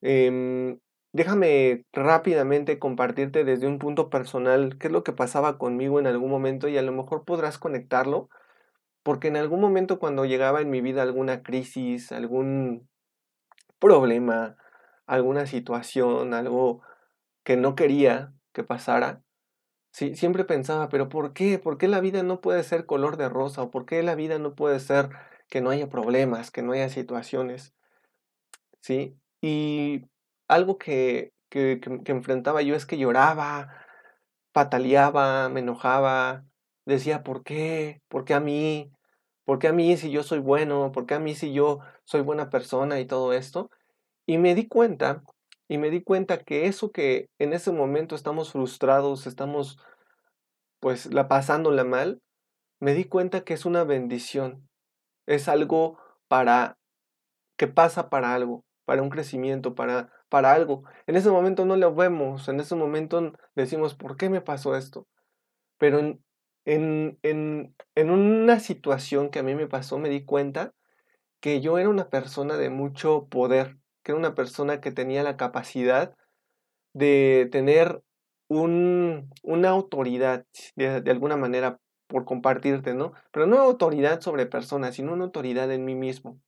Em, 0.00 0.78
déjame 1.12 1.85
rápidamente 1.92 2.78
compartirte 2.78 3.45
desde 3.45 3.66
un 3.66 3.78
punto 3.78 4.11
personal 4.11 4.78
qué 4.78 4.87
es 4.87 4.92
lo 4.92 5.02
que 5.02 5.12
pasaba 5.12 5.59
conmigo 5.59 5.99
en 5.99 6.07
algún 6.07 6.30
momento 6.30 6.68
y 6.68 6.78
a 6.78 6.83
lo 6.83 6.92
mejor 6.92 7.25
podrás 7.25 7.59
conectarlo 7.59 8.28
porque 9.08 9.28
en 9.28 9.38
algún 9.38 9.62
momento 9.62 9.98
cuando 9.98 10.26
llegaba 10.26 10.60
en 10.60 10.68
mi 10.68 10.82
vida 10.82 11.00
alguna 11.00 11.42
crisis, 11.42 12.12
algún 12.12 12.90
problema, 13.78 14.58
alguna 15.06 15.46
situación, 15.46 16.34
algo 16.34 16.82
que 17.42 17.56
no 17.56 17.74
quería 17.74 18.34
que 18.52 18.64
pasara, 18.64 19.22
sí, 19.92 20.14
siempre 20.14 20.44
pensaba, 20.44 20.90
pero 20.90 21.08
¿por 21.08 21.32
qué? 21.32 21.58
¿Por 21.58 21.78
qué 21.78 21.88
la 21.88 22.00
vida 22.00 22.22
no 22.22 22.42
puede 22.42 22.62
ser 22.64 22.84
color 22.84 23.16
de 23.16 23.30
rosa? 23.30 23.62
¿O 23.62 23.70
por 23.70 23.86
qué 23.86 24.02
la 24.02 24.14
vida 24.14 24.38
no 24.38 24.54
puede 24.54 24.78
ser 24.78 25.08
que 25.48 25.62
no 25.62 25.70
haya 25.70 25.88
problemas, 25.88 26.50
que 26.50 26.60
no 26.60 26.72
haya 26.72 26.90
situaciones? 26.90 27.74
¿Sí? 28.82 29.16
Y 29.40 30.04
algo 30.48 30.76
que, 30.76 31.32
que, 31.48 31.80
que 31.80 32.12
enfrentaba 32.12 32.60
yo 32.60 32.74
es 32.74 32.84
que 32.84 32.98
lloraba, 32.98 33.74
pataleaba, 34.52 35.48
me 35.48 35.60
enojaba, 35.60 36.44
decía, 36.84 37.22
¿por 37.22 37.42
qué? 37.42 38.02
¿Por 38.08 38.26
qué 38.26 38.34
a 38.34 38.40
mí? 38.40 38.92
¿Por 39.49 39.59
qué 39.59 39.69
a 39.69 39.73
mí 39.73 39.97
si 39.97 40.11
yo 40.11 40.23
soy 40.25 40.40
bueno? 40.40 40.93
¿Por 40.93 41.07
qué 41.07 41.14
a 41.14 41.19
mí 41.19 41.35
si 41.35 41.55
yo 41.55 41.78
soy 42.05 42.21
buena 42.21 42.50
persona 42.50 43.00
y 43.00 43.07
todo 43.07 43.33
esto? 43.33 43.71
Y 44.26 44.37
me 44.37 44.55
di 44.55 44.69
cuenta, 44.69 45.23
y 45.69 45.78
me 45.78 45.88
di 45.88 46.02
cuenta 46.02 46.37
que 46.37 46.67
eso 46.67 46.93
que 46.93 47.31
en 47.38 47.55
ese 47.55 47.73
momento 47.73 48.14
estamos 48.14 48.52
frustrados, 48.52 49.26
estamos 49.26 49.78
pues 50.81 51.07
la 51.14 51.28
pasándola 51.28 51.85
mal, 51.85 52.21
me 52.78 52.93
di 52.93 53.05
cuenta 53.05 53.40
que 53.40 53.55
es 53.55 53.64
una 53.64 53.85
bendición. 53.85 54.69
Es 55.25 55.49
algo 55.49 55.99
para 56.28 56.76
que 57.57 57.69
pasa 57.69 58.11
para 58.11 58.35
algo, 58.35 58.67
para 58.85 59.00
un 59.00 59.09
crecimiento, 59.09 59.75
para 59.75 60.12
para 60.28 60.52
algo. 60.52 60.83
En 61.07 61.17
ese 61.17 61.31
momento 61.31 61.64
no 61.64 61.76
lo 61.76 61.95
vemos, 61.95 62.50
en 62.50 62.61
ese 62.61 62.75
momento 62.75 63.33
decimos, 63.55 63.95
¿por 63.95 64.19
qué 64.19 64.28
me 64.28 64.43
pasó 64.43 64.76
esto? 64.76 65.07
Pero 65.78 66.00
en, 66.00 66.23
en, 66.68 67.18
en, 67.22 67.75
en 67.94 68.10
una 68.10 68.60
situación 68.60 69.30
que 69.30 69.38
a 69.38 69.42
mí 69.42 69.54
me 69.54 69.66
pasó, 69.66 69.98
me 69.98 70.10
di 70.10 70.26
cuenta 70.26 70.75
que 71.40 71.62
yo 71.62 71.78
era 71.78 71.88
una 71.88 72.10
persona 72.10 72.58
de 72.58 72.68
mucho 72.68 73.26
poder, 73.30 73.78
que 74.02 74.12
era 74.12 74.18
una 74.18 74.34
persona 74.34 74.82
que 74.82 74.92
tenía 74.92 75.22
la 75.22 75.38
capacidad 75.38 76.14
de 76.92 77.48
tener 77.50 78.02
un, 78.48 79.30
una 79.42 79.70
autoridad, 79.70 80.44
de, 80.76 81.10
alguna 81.10 81.38
manera, 81.38 81.80
por 82.06 82.26
compartirte, 82.26 82.92
¿no? 82.92 83.14
Pero 83.32 83.46
no 83.46 83.58
autoridad 83.60 84.20
sobre 84.20 84.44
personas, 84.44 84.94
sino 84.94 85.14
una 85.14 85.25
autoridad 85.25 85.72
en 85.72 85.87
mí 85.87 85.94
mismo, 85.94 86.38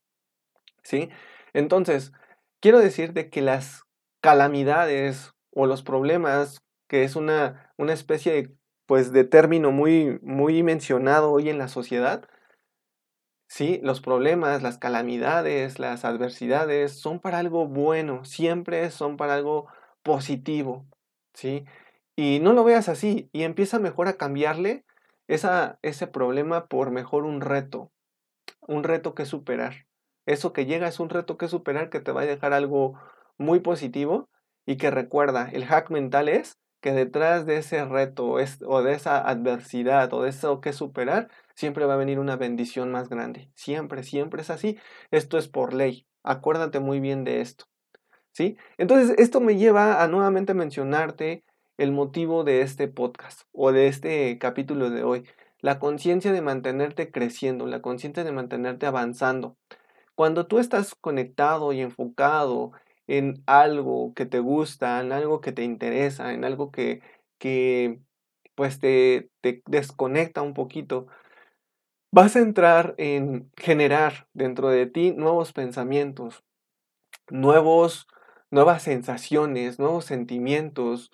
¿sí? 0.83 1.09
Entonces, 1.53 2.11
quiero 2.59 2.77
decirte 2.77 3.31
que 3.31 3.41
las 3.41 3.85
calamidades 4.21 5.33
o 5.49 5.65
los 5.65 5.81
problemas, 5.81 6.61
que 6.87 7.05
es 7.05 7.15
una, 7.15 7.73
una 7.77 7.93
especie 7.93 8.33
de, 8.33 8.60
pues, 8.91 9.13
de 9.13 9.23
término 9.23 9.71
muy, 9.71 10.19
muy 10.21 10.63
mencionado 10.63 11.31
hoy 11.31 11.49
en 11.49 11.57
la 11.57 11.69
sociedad, 11.69 12.27
Sí, 13.47 13.79
los 13.83 14.01
problemas, 14.01 14.61
las 14.61 14.77
calamidades, 14.77 15.79
las 15.79 16.03
adversidades 16.03 16.99
son 16.99 17.21
para 17.21 17.39
algo 17.39 17.67
bueno, 17.69 18.25
siempre 18.25 18.91
son 18.91 19.15
para 19.15 19.35
algo 19.35 19.67
positivo, 20.03 20.85
¿sí? 21.33 21.63
Y 22.17 22.39
no 22.41 22.51
lo 22.51 22.65
veas 22.65 22.89
así 22.89 23.29
y 23.31 23.43
empieza 23.43 23.79
mejor 23.79 24.09
a 24.09 24.17
cambiarle 24.17 24.83
esa, 25.29 25.79
ese 25.83 26.07
problema 26.07 26.67
por 26.67 26.91
mejor 26.91 27.23
un 27.23 27.39
reto, 27.39 27.93
un 28.59 28.83
reto 28.83 29.15
que 29.15 29.23
superar. 29.23 29.87
Eso 30.25 30.51
que 30.51 30.65
llega 30.65 30.89
es 30.89 30.99
un 30.99 31.09
reto 31.09 31.37
que 31.37 31.47
superar 31.47 31.89
que 31.89 32.01
te 32.01 32.11
va 32.11 32.23
a 32.23 32.25
dejar 32.25 32.51
algo 32.51 32.99
muy 33.37 33.61
positivo 33.61 34.27
y 34.65 34.75
que 34.75 34.91
recuerda, 34.91 35.49
el 35.49 35.63
hack 35.63 35.91
mental 35.91 36.27
es 36.27 36.60
que 36.81 36.91
detrás 36.91 37.45
de 37.45 37.57
ese 37.57 37.85
reto 37.85 38.35
o 38.65 38.83
de 38.83 38.93
esa 38.93 39.19
adversidad 39.27 40.13
o 40.13 40.23
de 40.23 40.29
eso 40.29 40.61
que 40.61 40.73
superar, 40.73 41.29
siempre 41.55 41.85
va 41.85 41.93
a 41.93 41.97
venir 41.97 42.19
una 42.19 42.35
bendición 42.35 42.91
más 42.91 43.07
grande. 43.07 43.49
Siempre, 43.55 44.03
siempre 44.03 44.41
es 44.41 44.49
así. 44.49 44.77
Esto 45.11 45.37
es 45.37 45.47
por 45.47 45.73
ley. 45.73 46.07
Acuérdate 46.23 46.79
muy 46.79 46.99
bien 46.99 47.23
de 47.23 47.41
esto. 47.41 47.65
¿Sí? 48.31 48.57
Entonces, 48.77 49.15
esto 49.19 49.41
me 49.41 49.57
lleva 49.57 50.01
a 50.01 50.07
nuevamente 50.07 50.53
mencionarte 50.53 51.43
el 51.77 51.91
motivo 51.91 52.43
de 52.43 52.61
este 52.61 52.87
podcast 52.87 53.41
o 53.51 53.71
de 53.71 53.87
este 53.87 54.37
capítulo 54.39 54.89
de 54.89 55.03
hoy. 55.03 55.23
La 55.59 55.79
conciencia 55.79 56.31
de 56.31 56.41
mantenerte 56.41 57.11
creciendo, 57.11 57.67
la 57.67 57.81
conciencia 57.81 58.23
de 58.23 58.31
mantenerte 58.31 58.85
avanzando. 58.85 59.57
Cuando 60.15 60.47
tú 60.47 60.59
estás 60.59 60.95
conectado 60.95 61.73
y 61.73 61.81
enfocado 61.81 62.71
en 63.07 63.43
algo 63.45 64.13
que 64.13 64.25
te 64.25 64.39
gusta, 64.39 65.01
en 65.01 65.11
algo 65.11 65.41
que 65.41 65.51
te 65.51 65.63
interesa, 65.63 66.33
en 66.33 66.45
algo 66.45 66.71
que, 66.71 67.01
que 67.39 67.99
pues 68.55 68.79
te, 68.79 69.29
te 69.41 69.61
desconecta 69.67 70.41
un 70.41 70.53
poquito, 70.53 71.07
vas 72.11 72.35
a 72.35 72.39
entrar 72.39 72.93
en 72.97 73.49
generar 73.57 74.27
dentro 74.33 74.69
de 74.69 74.85
ti 74.85 75.13
nuevos 75.13 75.53
pensamientos, 75.53 76.43
nuevos, 77.29 78.07
nuevas 78.51 78.83
sensaciones, 78.83 79.79
nuevos 79.79 80.05
sentimientos. 80.05 81.11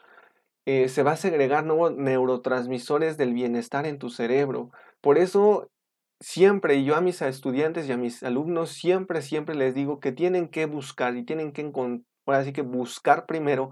Eh, 0.65 0.89
se 0.89 1.03
va 1.03 1.13
a 1.13 1.17
segregar 1.17 1.65
nuevos 1.65 1.95
neurotransmisores 1.95 3.17
del 3.17 3.33
bienestar 3.33 3.85
en 3.87 3.99
tu 3.99 4.09
cerebro. 4.09 4.71
Por 5.01 5.17
eso 5.17 5.69
siempre, 6.19 6.75
y 6.75 6.85
yo 6.85 6.95
a 6.95 7.01
mis 7.01 7.21
estudiantes 7.21 7.87
y 7.87 7.91
a 7.91 7.97
mis 7.97 8.23
alumnos 8.23 8.71
siempre, 8.71 9.21
siempre 9.21 9.55
les 9.55 9.73
digo 9.73 9.99
que 9.99 10.11
tienen 10.11 10.49
que 10.49 10.65
buscar 10.65 11.15
y 11.15 11.23
tienen 11.23 11.51
que 11.51 11.61
encontrar, 11.61 12.05
así 12.41 12.53
que 12.53 12.61
buscar 12.61 13.25
primero 13.25 13.71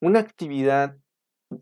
una 0.00 0.20
actividad, 0.20 0.96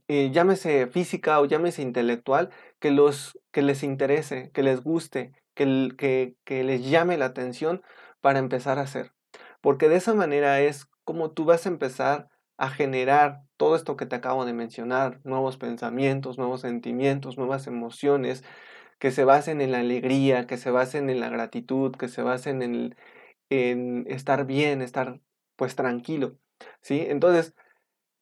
eh, 0.08 0.30
llámese 0.32 0.86
física 0.86 1.40
o 1.40 1.46
llámese 1.46 1.82
intelectual, 1.82 2.50
que, 2.78 2.90
los, 2.90 3.38
que 3.52 3.62
les 3.62 3.82
interese, 3.82 4.50
que 4.52 4.62
les 4.62 4.82
guste, 4.82 5.32
que, 5.54 5.90
que, 5.98 6.36
que 6.44 6.64
les 6.64 6.88
llame 6.88 7.18
la 7.18 7.26
atención 7.26 7.82
para 8.20 8.38
empezar 8.38 8.78
a 8.78 8.82
hacer. 8.82 9.12
Porque 9.60 9.88
de 9.88 9.96
esa 9.96 10.14
manera 10.14 10.60
es 10.60 10.86
como 11.04 11.32
tú 11.32 11.44
vas 11.44 11.66
a 11.66 11.68
empezar 11.68 12.28
a 12.56 12.68
generar 12.70 13.40
todo 13.56 13.74
esto 13.74 13.96
que 13.96 14.06
te 14.06 14.16
acabo 14.16 14.44
de 14.44 14.52
mencionar, 14.52 15.20
nuevos 15.24 15.56
pensamientos, 15.56 16.38
nuevos 16.38 16.60
sentimientos, 16.60 17.38
nuevas 17.38 17.66
emociones, 17.66 18.44
que 19.00 19.10
se 19.10 19.24
basen 19.24 19.60
en 19.60 19.72
la 19.72 19.80
alegría, 19.80 20.46
que 20.46 20.58
se 20.58 20.70
basen 20.70 21.10
en 21.10 21.20
la 21.20 21.30
gratitud, 21.30 21.96
que 21.96 22.08
se 22.08 22.22
basen 22.22 22.62
en, 22.62 22.96
en 23.50 24.06
estar 24.08 24.46
bien, 24.46 24.82
estar 24.82 25.20
pues 25.56 25.74
tranquilo, 25.74 26.36
¿sí? 26.82 27.06
Entonces, 27.08 27.54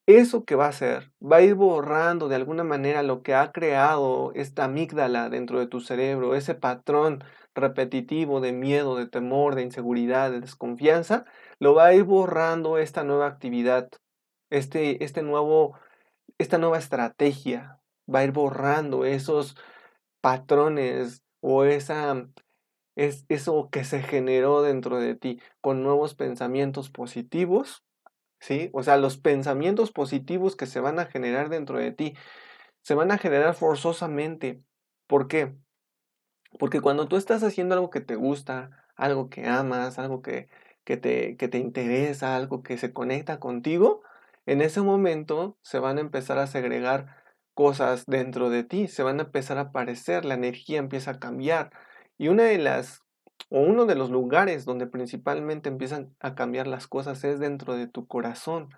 eso 0.06 0.44
que 0.44 0.54
va 0.54 0.66
a 0.66 0.70
hacer 0.70 1.12
va 1.20 1.37
a 1.38 1.42
ir 1.42 1.54
borrando 1.54 2.28
de 2.28 2.37
alguna 2.37 2.64
manera 2.64 3.02
lo 3.02 3.23
que 3.23 3.35
ha 3.35 3.52
creado 3.52 4.32
esta 4.35 4.64
amígdala 4.64 5.28
dentro 5.28 5.58
de 5.58 5.66
tu 5.66 5.80
cerebro, 5.80 6.35
ese 6.35 6.54
patrón 6.54 7.25
repetitivo 7.54 8.40
de 8.40 8.52
miedo, 8.52 8.97
de 8.97 9.06
temor, 9.08 9.56
de 9.56 9.62
inseguridad, 9.62 10.30
de 10.30 10.40
desconfianza, 10.40 11.25
lo 11.58 11.75
va 11.75 11.87
a 11.87 11.94
ir 11.94 12.04
borrando 12.04 12.78
esta 12.78 13.04
nueva 13.04 13.26
actividad, 13.26 13.90
este, 14.49 15.04
este 15.04 15.23
nuevo, 15.23 15.76
esta 16.38 16.56
nueva 16.58 16.78
estrategia, 16.78 17.80
va 18.12 18.20
a 18.20 18.25
ir 18.25 18.32
borrando 18.32 19.04
esos 19.04 19.56
patrones 20.21 21.23
o 21.41 21.65
esa, 21.65 22.29
es 22.97 23.25
eso 23.29 23.69
que 23.71 23.85
se 23.85 24.03
generó 24.03 24.63
dentro 24.63 24.99
de 24.99 25.15
ti 25.15 25.41
con 25.61 25.83
nuevos 25.85 26.15
pensamientos 26.15 26.91
positivos, 26.91 27.85
¿sí? 28.41 28.71
O 28.73 28.83
sea, 28.83 28.97
los 28.97 29.19
pensamientos 29.19 29.93
positivos 29.93 30.57
que 30.57 30.67
se 30.67 30.81
van 30.81 30.99
a 30.99 31.07
generar 31.07 31.49
dentro 31.49 31.79
de 31.79 31.93
ti 31.93 32.17
se 32.83 32.95
van 32.95 33.13
a 33.13 33.19
generar 33.19 33.55
forzosamente. 33.55 34.63
¿Por 35.07 35.29
qué? 35.29 35.55
Porque 36.59 36.81
cuando 36.81 37.07
tú 37.07 37.17
estás 37.17 37.43
haciendo 37.43 37.75
algo 37.75 37.91
que 37.91 38.01
te 38.01 38.17
gusta, 38.17 38.85
algo 38.97 39.29
que 39.29 39.47
amas, 39.47 39.99
algo 39.99 40.23
que, 40.23 40.49
que, 40.85 40.97
te, 40.97 41.37
que 41.37 41.49
te 41.49 41.59
interesa, 41.59 42.35
algo 42.35 42.63
que 42.63 42.79
se 42.79 42.93
conecta 42.93 43.39
contigo, 43.39 44.03
en 44.47 44.61
ese 44.63 44.81
momento 44.81 45.57
se 45.63 45.79
van 45.79 45.99
a 45.99 46.01
empezar 46.01 46.39
a 46.39 46.47
segregar 46.47 47.18
cosas 47.59 48.07
dentro 48.07 48.50
de 48.50 48.62
ti, 48.62 48.87
se 48.87 49.03
van 49.03 49.19
a 49.19 49.25
empezar 49.25 49.59
a 49.59 49.62
aparecer, 49.62 50.25
la 50.25 50.35
energía 50.35 50.79
empieza 50.79 51.11
a 51.11 51.19
cambiar. 51.19 51.73
Y 52.17 52.29
una 52.29 52.45
de 52.45 52.57
las, 52.57 53.03
o 53.50 53.59
uno 53.59 53.85
de 53.85 53.97
los 53.97 54.11
lugares 54.11 54.65
donde 54.65 54.87
principalmente 54.87 55.69
empiezan 55.69 56.15
a 56.21 56.37
cambiar 56.37 56.69
las 56.69 56.87
cosas 56.87 57.25
es 57.25 57.41
dentro 57.41 57.75
de 57.75 57.88
tu 57.88 58.07
corazón. 58.07 58.69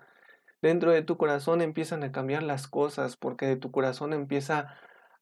Dentro 0.63 0.89
de 0.89 1.03
tu 1.03 1.15
corazón 1.17 1.61
empiezan 1.61 2.01
a 2.01 2.11
cambiar 2.11 2.41
las 2.41 2.67
cosas 2.67 3.17
porque 3.17 3.45
de 3.45 3.55
tu 3.55 3.69
corazón 3.69 4.13
empieza 4.13 4.75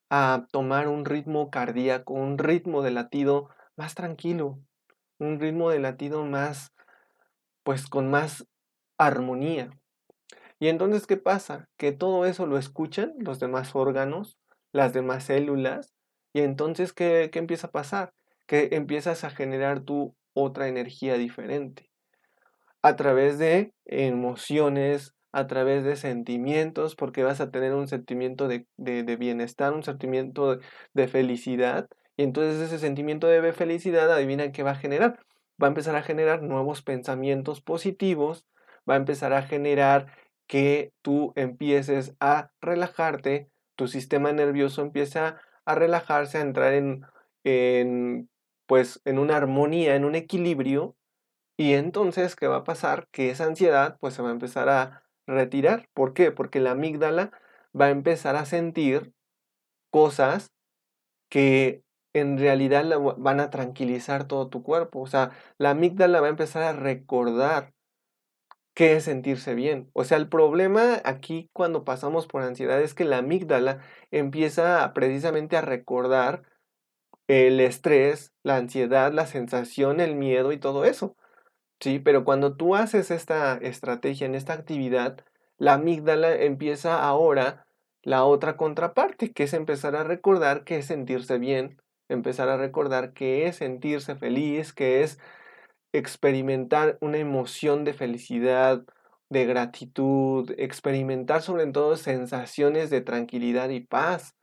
a 0.08 0.46
tomar 0.50 0.88
un 0.88 1.04
ritmo 1.04 1.50
cardíaco, 1.50 2.14
un 2.14 2.38
ritmo 2.38 2.80
de 2.80 2.92
latido 2.92 3.50
más 3.76 3.94
tranquilo, 3.94 4.58
un 5.18 5.38
ritmo 5.38 5.68
de 5.68 5.80
latido 5.80 6.24
más, 6.24 6.72
pues 7.62 7.86
con 7.90 8.10
más 8.10 8.46
armonía. 8.96 9.68
Y 10.60 10.68
entonces, 10.68 11.06
¿qué 11.06 11.16
pasa? 11.16 11.68
Que 11.76 11.90
todo 11.90 12.26
eso 12.26 12.46
lo 12.46 12.58
escuchan 12.58 13.14
los 13.18 13.40
demás 13.40 13.74
órganos, 13.74 14.38
las 14.72 14.92
demás 14.92 15.24
células, 15.24 15.92
y 16.32 16.42
entonces, 16.42 16.92
¿qué, 16.92 17.30
qué 17.32 17.40
empieza 17.40 17.68
a 17.68 17.72
pasar? 17.72 18.12
Que 18.46 18.68
empiezas 18.72 19.24
a 19.24 19.30
generar 19.30 19.80
tu 19.80 20.14
otra 20.34 20.68
energía 20.68 21.14
diferente 21.14 21.90
a 22.82 22.96
través 22.96 23.38
de 23.38 23.72
emociones, 23.84 25.14
a 25.32 25.46
través 25.46 25.84
de 25.84 25.96
sentimientos, 25.96 26.96
porque 26.96 27.22
vas 27.22 27.40
a 27.40 27.50
tener 27.50 27.74
un 27.74 27.88
sentimiento 27.88 28.48
de, 28.48 28.66
de, 28.76 29.02
de 29.02 29.16
bienestar, 29.16 29.72
un 29.72 29.82
sentimiento 29.82 30.56
de, 30.56 30.64
de, 30.94 31.08
felicidad, 31.08 31.88
Y 32.16 32.22
entonces 32.24 32.60
ese 32.60 32.78
sentimiento 32.78 33.26
de 33.26 33.52
felicidad, 33.52 34.12
adivina 34.12 34.52
qué 34.52 34.62
va 34.62 34.72
a 34.72 34.74
generar. 34.76 35.18
Va 35.62 35.66
a 35.66 35.68
empezar 35.68 35.94
a 35.96 36.02
generar 36.02 36.42
nuevos 36.42 36.82
pensamientos 36.82 37.60
positivos, 37.60 38.46
va 38.88 38.94
a 38.94 38.96
empezar 38.98 39.32
a 39.32 39.42
generar 39.42 40.06
que 40.50 40.92
tú 41.00 41.32
empieces 41.36 42.16
a 42.18 42.50
relajarte, 42.60 43.48
tu 43.76 43.86
sistema 43.86 44.32
nervioso 44.32 44.82
empieza 44.82 45.40
a 45.64 45.76
relajarse, 45.76 46.38
a 46.38 46.40
entrar 46.40 46.72
en, 46.72 47.06
en 47.44 48.28
pues 48.66 49.00
en 49.04 49.20
una 49.20 49.36
armonía, 49.36 49.94
en 49.94 50.04
un 50.04 50.16
equilibrio, 50.16 50.96
y 51.56 51.74
entonces, 51.74 52.34
¿qué 52.34 52.48
va 52.48 52.56
a 52.56 52.64
pasar? 52.64 53.06
Que 53.12 53.30
esa 53.30 53.44
ansiedad 53.44 53.96
pues 54.00 54.14
se 54.14 54.22
va 54.22 54.30
a 54.30 54.32
empezar 54.32 54.68
a 54.68 55.04
retirar. 55.24 55.88
¿Por 55.94 56.14
qué? 56.14 56.32
Porque 56.32 56.58
la 56.58 56.72
amígdala 56.72 57.30
va 57.78 57.84
a 57.86 57.90
empezar 57.90 58.34
a 58.34 58.44
sentir 58.44 59.12
cosas 59.90 60.50
que 61.28 61.84
en 62.12 62.38
realidad 62.38 62.84
van 63.18 63.38
a 63.38 63.50
tranquilizar 63.50 64.26
todo 64.26 64.48
tu 64.48 64.64
cuerpo. 64.64 65.00
O 65.00 65.06
sea, 65.06 65.30
la 65.58 65.70
amígdala 65.70 66.20
va 66.20 66.26
a 66.26 66.30
empezar 66.30 66.64
a 66.64 66.72
recordar 66.72 67.72
qué 68.74 68.96
es 68.96 69.04
sentirse 69.04 69.54
bien. 69.54 69.90
O 69.92 70.04
sea, 70.04 70.18
el 70.18 70.28
problema 70.28 71.00
aquí 71.04 71.50
cuando 71.52 71.84
pasamos 71.84 72.26
por 72.26 72.42
ansiedad 72.42 72.80
es 72.80 72.94
que 72.94 73.04
la 73.04 73.18
amígdala 73.18 73.80
empieza 74.10 74.92
precisamente 74.94 75.56
a 75.56 75.60
recordar 75.60 76.42
el 77.28 77.60
estrés, 77.60 78.32
la 78.42 78.56
ansiedad, 78.56 79.12
la 79.12 79.26
sensación, 79.26 80.00
el 80.00 80.16
miedo 80.16 80.52
y 80.52 80.58
todo 80.58 80.84
eso. 80.84 81.16
Sí, 81.80 81.98
pero 81.98 82.24
cuando 82.24 82.56
tú 82.56 82.76
haces 82.76 83.10
esta 83.10 83.56
estrategia 83.56 84.26
en 84.26 84.34
esta 84.34 84.52
actividad, 84.52 85.24
la 85.56 85.74
amígdala 85.74 86.34
empieza 86.34 87.02
ahora 87.02 87.66
la 88.02 88.24
otra 88.24 88.56
contraparte, 88.56 89.32
que 89.32 89.44
es 89.44 89.54
empezar 89.54 89.94
a 89.96 90.04
recordar 90.04 90.64
que 90.64 90.78
es 90.78 90.86
sentirse 90.86 91.38
bien, 91.38 91.80
empezar 92.08 92.48
a 92.48 92.56
recordar 92.56 93.12
que 93.12 93.46
es 93.46 93.56
sentirse 93.56 94.16
feliz, 94.16 94.72
que 94.72 95.02
es 95.02 95.18
experimentar 95.92 96.98
una 97.00 97.18
emoción 97.18 97.84
de 97.84 97.92
felicidad, 97.92 98.84
de 99.28 99.46
gratitud, 99.46 100.52
experimentar 100.58 101.42
sobre 101.42 101.66
todo 101.66 101.96
sensaciones 101.96 102.90
de 102.90 103.00
tranquilidad 103.00 103.70
y 103.70 103.80
paz. 103.80 104.34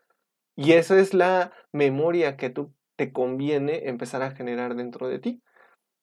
Y 0.55 0.73
esa 0.73 0.99
es 0.99 1.13
la 1.13 1.51
memoria 1.71 2.37
que 2.37 2.49
tú 2.49 2.73
te 2.95 3.11
conviene 3.11 3.87
empezar 3.89 4.23
a 4.23 4.31
generar 4.31 4.75
dentro 4.75 5.07
de 5.07 5.19
ti 5.19 5.41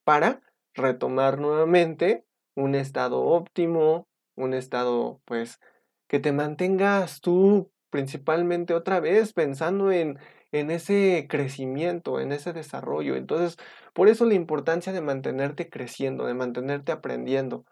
para 0.04 0.42
retomar 0.74 1.38
nuevamente 1.38 2.24
un 2.54 2.74
estado 2.74 3.22
óptimo, 3.22 4.06
un 4.36 4.54
estado 4.54 5.20
pues 5.24 5.60
que 6.06 6.20
te 6.20 6.32
mantengas 6.32 7.20
tú 7.20 7.70
principalmente 7.90 8.74
otra 8.74 9.00
vez 9.00 9.32
pensando 9.32 9.90
en, 9.92 10.18
en 10.54 10.70
ese 10.70 11.26
crecimiento, 11.28 12.20
en 12.20 12.32
ese 12.32 12.52
desarrollo. 12.52 13.16
Entonces, 13.16 13.56
por 13.92 14.08
eso 14.08 14.25
la 14.25 14.34
importancia 14.34 14.92
de 14.92 15.00
mantenerte 15.00 15.68
creciendo, 15.68 16.26
de 16.26 16.34
mantenerte 16.34 16.92
aprendiendo. 16.92 17.64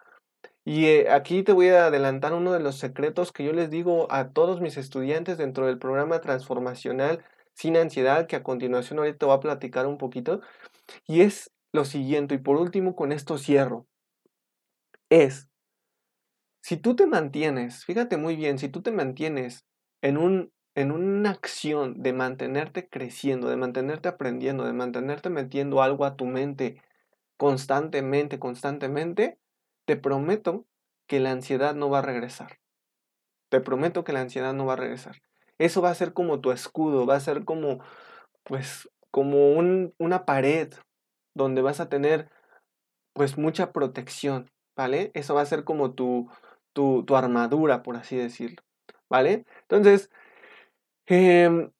Y 0.64 0.86
eh, 0.86 1.10
aquí 1.10 1.42
te 1.42 1.52
voy 1.52 1.68
a 1.68 1.86
adelantar 1.86 2.32
uno 2.34 2.52
de 2.52 2.60
los 2.60 2.78
secretos 2.78 3.32
que 3.32 3.44
yo 3.44 3.52
les 3.52 3.70
digo 3.70 4.10
a 4.12 4.30
todos 4.30 4.60
mis 4.60 4.76
estudiantes 4.76 5.38
dentro 5.38 5.66
del 5.66 5.78
programa 5.78 6.20
transformacional 6.20 7.24
sin 7.54 7.76
ansiedad, 7.76 8.26
que 8.26 8.36
a 8.36 8.42
continuación 8.42 8.98
ahorita 8.98 9.26
voy 9.26 9.36
a 9.36 9.40
platicar 9.40 9.86
un 9.86 9.98
poquito. 9.98 10.40
Y 11.06 11.20
es 11.22 11.52
lo 11.72 11.84
siguiente, 11.84 12.34
y 12.36 12.38
por 12.38 12.56
último 12.56 12.94
con 12.96 13.12
esto 13.12 13.38
cierro, 13.38 13.86
es, 15.10 15.48
si 16.62 16.76
tú 16.76 16.96
te 16.96 17.06
mantienes, 17.06 17.84
fíjate 17.84 18.16
muy 18.16 18.36
bien, 18.36 18.58
si 18.58 18.68
tú 18.68 18.82
te 18.82 18.92
mantienes 18.92 19.66
en, 20.00 20.16
un, 20.16 20.52
en 20.74 20.90
una 20.92 21.30
acción 21.30 22.02
de 22.02 22.12
mantenerte 22.12 22.88
creciendo, 22.88 23.48
de 23.48 23.56
mantenerte 23.56 24.08
aprendiendo, 24.08 24.64
de 24.64 24.72
mantenerte 24.72 25.30
metiendo 25.30 25.82
algo 25.82 26.04
a 26.04 26.16
tu 26.16 26.24
mente 26.24 26.80
constantemente, 27.36 28.38
constantemente, 28.38 29.38
te 29.84 29.96
prometo 29.96 30.64
que 31.06 31.20
la 31.20 31.32
ansiedad 31.32 31.74
no 31.74 31.90
va 31.90 31.98
a 31.98 32.02
regresar. 32.02 32.58
Te 33.50 33.60
prometo 33.60 34.04
que 34.04 34.12
la 34.12 34.20
ansiedad 34.20 34.54
no 34.54 34.64
va 34.64 34.74
a 34.74 34.76
regresar. 34.76 35.16
Eso 35.58 35.82
va 35.82 35.90
a 35.90 35.94
ser 35.94 36.12
como 36.12 36.40
tu 36.40 36.52
escudo, 36.52 37.06
va 37.06 37.16
a 37.16 37.20
ser 37.20 37.44
como, 37.44 37.80
pues, 38.44 38.88
como 39.10 39.52
un, 39.52 39.94
una 39.98 40.24
pared 40.24 40.72
donde 41.34 41.62
vas 41.62 41.80
a 41.80 41.88
tener 41.88 42.30
pues 43.12 43.36
mucha 43.36 43.72
protección, 43.72 44.50
¿vale? 44.76 45.10
Eso 45.14 45.34
va 45.34 45.42
a 45.42 45.46
ser 45.46 45.64
como 45.64 45.92
tu, 45.94 46.30
tu, 46.72 47.04
armadura, 47.14 47.82
por 47.82 47.96
así 47.96 48.16
decirlo, 48.16 48.62
¿vale? 49.08 49.44
Entonces, 49.62 50.10
em, 51.06 51.70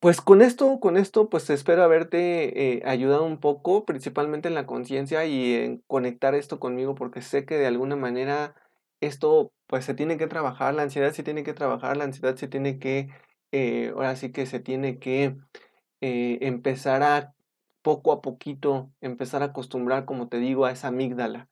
pues 0.00 0.20
con 0.20 0.42
esto, 0.42 0.80
con 0.80 0.96
esto, 0.96 1.28
pues 1.28 1.50
espero 1.50 1.82
haberte 1.82 2.76
eh, 2.78 2.82
ayudado 2.86 3.24
un 3.24 3.38
poco, 3.40 3.84
principalmente 3.84 4.48
en 4.48 4.54
la 4.54 4.66
conciencia 4.66 5.24
y 5.26 5.54
en 5.54 5.78
conectar 5.86 6.34
esto 6.34 6.60
conmigo, 6.60 6.94
porque 6.94 7.22
sé 7.22 7.44
que 7.46 7.56
de 7.56 7.66
alguna 7.66 7.96
manera 7.96 8.54
esto, 9.00 9.52
pues 9.66 9.84
se 9.84 9.94
tiene 9.94 10.16
que 10.18 10.26
trabajar, 10.28 10.74
la 10.74 10.82
ansiedad 10.82 11.12
se 11.12 11.22
tiene 11.22 11.42
que 11.44 11.54
trabajar, 11.54 11.96
la 11.96 12.04
ansiedad 12.04 12.36
se 12.36 12.48
tiene 12.48 12.78
que, 12.78 13.08
eh, 13.52 13.92
ahora 13.94 14.16
sí 14.16 14.32
que 14.32 14.46
se 14.46 14.60
tiene 14.60 14.98
que 14.98 15.36
eh, 16.00 16.38
empezar 16.42 17.02
a 17.02 17.34
poco 17.82 18.12
a 18.12 18.20
poquito 18.22 18.90
empezar 19.00 19.42
a 19.42 19.46
acostumbrar, 19.46 20.04
como 20.04 20.28
te 20.28 20.38
digo, 20.38 20.64
a 20.66 20.72
esa 20.72 20.88
amígdala, 20.88 21.48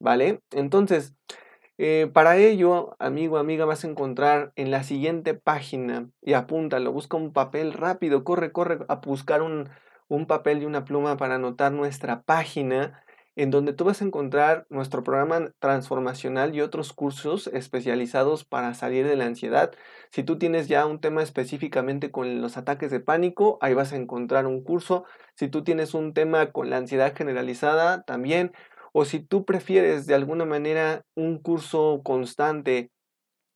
¿vale? 0.00 0.40
Entonces, 0.52 1.14
eh, 1.78 2.10
para 2.12 2.36
ello, 2.36 2.96
amigo, 2.98 3.38
amiga, 3.38 3.64
vas 3.64 3.84
a 3.84 3.88
encontrar 3.88 4.52
en 4.56 4.70
la 4.70 4.82
siguiente 4.82 5.34
página, 5.34 6.08
y 6.22 6.34
apúntalo, 6.34 6.92
busca 6.92 7.16
un 7.16 7.32
papel 7.32 7.72
rápido, 7.72 8.24
corre, 8.24 8.52
corre 8.52 8.80
a 8.88 8.96
buscar 8.96 9.42
un, 9.42 9.70
un 10.08 10.26
papel 10.26 10.62
y 10.62 10.66
una 10.66 10.84
pluma 10.84 11.16
para 11.16 11.36
anotar 11.36 11.72
nuestra 11.72 12.22
página 12.22 13.02
en 13.34 13.50
donde 13.50 13.72
tú 13.72 13.84
vas 13.84 14.02
a 14.02 14.04
encontrar 14.04 14.66
nuestro 14.68 15.02
programa 15.02 15.52
transformacional 15.58 16.54
y 16.54 16.60
otros 16.60 16.92
cursos 16.92 17.46
especializados 17.46 18.44
para 18.44 18.74
salir 18.74 19.06
de 19.06 19.16
la 19.16 19.24
ansiedad. 19.24 19.72
Si 20.10 20.22
tú 20.22 20.38
tienes 20.38 20.68
ya 20.68 20.84
un 20.84 21.00
tema 21.00 21.22
específicamente 21.22 22.10
con 22.10 22.42
los 22.42 22.58
ataques 22.58 22.90
de 22.90 23.00
pánico, 23.00 23.56
ahí 23.62 23.72
vas 23.72 23.92
a 23.92 23.96
encontrar 23.96 24.46
un 24.46 24.62
curso. 24.62 25.04
Si 25.34 25.48
tú 25.48 25.64
tienes 25.64 25.94
un 25.94 26.12
tema 26.12 26.52
con 26.52 26.68
la 26.68 26.76
ansiedad 26.76 27.14
generalizada, 27.16 28.02
también. 28.02 28.52
O 28.92 29.04
si 29.04 29.20
tú 29.20 29.44
prefieres 29.44 30.06
de 30.06 30.14
alguna 30.14 30.44
manera 30.44 31.04
un 31.14 31.38
curso 31.38 32.02
constante, 32.04 32.90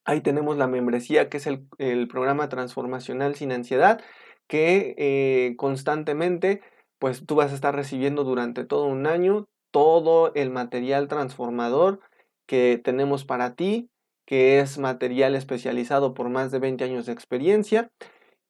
ahí 0.04 0.20
tenemos 0.20 0.56
la 0.56 0.66
membresía 0.66 1.28
que 1.28 1.36
es 1.36 1.46
el, 1.46 2.08
programa 2.08 2.48
transformacional 2.48 3.34
sin 3.34 3.52
ansiedad, 3.52 4.00
que 4.46 4.94
eh, 4.98 5.54
constantemente 5.56 6.62
pues 6.98 7.26
tú 7.26 7.34
vas 7.34 7.52
a 7.52 7.54
estar 7.54 7.74
recibiendo 7.74 8.24
durante 8.24 8.64
todo 8.64 8.86
un 8.86 9.06
año 9.06 9.46
todo 9.70 10.32
el 10.34 10.50
material 10.50 11.08
transformador 11.08 12.00
que 12.46 12.80
tenemos 12.82 13.24
para 13.24 13.54
ti, 13.54 13.90
que 14.24 14.60
es 14.60 14.78
material 14.78 15.34
especializado 15.34 16.14
por 16.14 16.30
más 16.30 16.50
de 16.50 16.58
20 16.58 16.84
años 16.84 17.06
de 17.06 17.12
experiencia. 17.12 17.90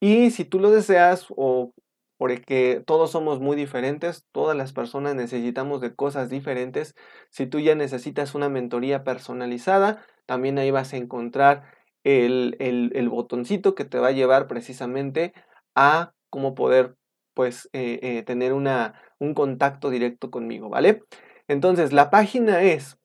Y 0.01 0.31
si 0.31 0.44
tú 0.44 0.61
lo 0.61 0.70
deseas 0.70 1.27
o 1.31 1.72
porque 2.18 2.83
todos 2.87 3.11
somos 3.11 3.40
muy 3.40 3.57
diferentes, 3.57 4.26
todas 4.33 4.57
las 4.57 4.72
personas 4.72 5.14
necesitamos 5.14 5.81
de 5.81 5.94
cosas 5.94 6.31
diferentes. 6.31 6.94
Si 7.31 7.46
tú 7.46 7.61
ya 7.61 7.74
necesitas 7.74 8.35
una 8.35 8.48
mentoría 8.48 9.05
personalizada, 9.05 10.05
también 10.26 10.59
ahí 10.59 10.70
vas 10.70 10.92
a 10.92 10.96
encontrar 10.96 11.64
el, 12.05 12.57
el, 12.61 13.09
botoncito 13.09 13.74
que 13.74 13.85
te 13.85 13.98
va 13.98 14.09
a 14.09 14.12
llevar 14.12 14.46
precisamente 14.46 15.35
a 15.74 16.12
cómo 16.31 16.55
poder 16.55 16.96
pues 17.35 17.68
eh, 17.72 17.98
eh, 18.02 18.22
tener 18.22 18.52
una, 18.52 19.00
un 19.18 19.35
contacto 19.35 19.90
directo 19.90 20.31
conmigo, 20.31 20.68
¿vale? 20.68 21.02
Entonces, 21.48 21.92
la 21.92 22.11
página 22.11 22.62
es, 22.62 22.98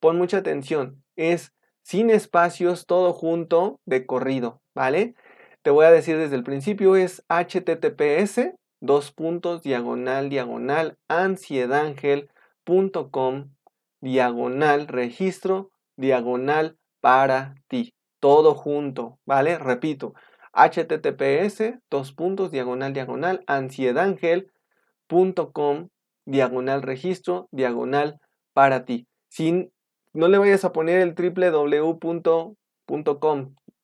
pon 0.00 0.16
mucha 0.16 0.38
atención, 0.38 1.02
es 1.16 1.52
sin 1.82 2.08
espacios, 2.10 2.86
todo 2.86 3.12
junto, 3.12 3.80
de 3.84 4.06
corrido, 4.06 4.62
¿vale? 4.74 5.14
Te 5.66 5.72
voy 5.72 5.84
a 5.84 5.90
decir 5.90 6.16
desde 6.16 6.36
el 6.36 6.44
principio, 6.44 6.94
es 6.94 7.24
https, 7.28 8.52
dos 8.80 9.10
puntos, 9.10 9.64
diagonal, 9.64 10.28
diagonal, 10.28 10.96
ansiedangel.com, 11.08 13.50
diagonal, 14.00 14.86
registro, 14.86 15.72
diagonal, 15.96 16.78
para 17.00 17.56
ti. 17.66 17.94
Todo 18.20 18.54
junto, 18.54 19.18
¿vale? 19.26 19.58
Repito, 19.58 20.14
https, 20.52 21.80
dos 21.90 22.12
puntos, 22.12 22.52
diagonal, 22.52 22.92
diagonal, 22.92 23.42
ansiedangel.com, 23.48 25.88
diagonal 26.26 26.82
registro, 26.82 27.48
diagonal 27.50 28.20
para 28.52 28.84
ti. 28.84 29.08
Sin, 29.30 29.72
no 30.12 30.28
le 30.28 30.38
vayas 30.38 30.64
a 30.64 30.72
poner 30.72 31.00
el 31.00 31.16
www.com, 31.16 32.54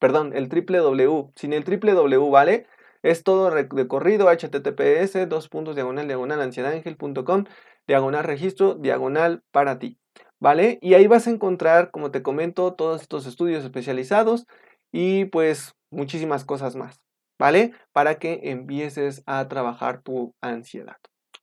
perdón, 0.03 0.33
el 0.35 0.49
www, 0.49 1.31
sin 1.37 1.53
el 1.53 1.63
www, 1.63 2.29
¿vale? 2.29 2.67
Es 3.05 3.23
todo 3.23 3.53
de 3.53 3.87
corrido, 3.87 4.27
https, 4.27 5.29
dos 5.29 5.49
puntos, 5.49 5.77
diagonal, 5.77 6.09
diagonal, 6.09 6.41
ansiedangel.com, 6.41 7.45
diagonal 7.87 8.25
registro, 8.25 8.75
diagonal 8.75 9.45
para 9.53 9.79
ti, 9.79 10.01
¿vale? 10.41 10.81
Y 10.83 10.95
ahí 10.95 11.07
vas 11.07 11.29
a 11.29 11.31
encontrar, 11.31 11.93
como 11.93 12.11
te 12.11 12.21
comento, 12.21 12.75
todos 12.75 13.01
estos 13.03 13.27
estudios 13.27 13.63
especializados 13.63 14.49
y 14.91 15.27
pues 15.27 15.77
muchísimas 15.91 16.45
cosas 16.45 16.75
más, 16.75 17.01
¿vale? 17.39 17.73
Para 17.93 18.17
que 18.17 18.41
empieces 18.43 19.23
a 19.27 19.47
trabajar 19.47 20.03
tu 20.03 20.35
ansiedad. 20.41 20.97